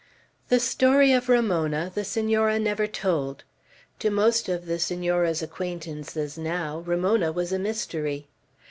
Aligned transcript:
The 0.49 0.59
story 0.59 1.11
of 1.13 1.29
Ramona 1.29 1.91
the 1.93 2.03
Senora 2.03 2.57
never 2.57 2.87
told. 2.87 3.43
To 3.99 4.09
most 4.09 4.49
of 4.49 4.65
the 4.65 4.79
Senora's 4.79 5.43
acquaintances 5.43 6.39
now, 6.39 6.79
Ramona 6.79 7.31
was 7.31 7.51
a 7.51 7.59
mystery. 7.59 8.27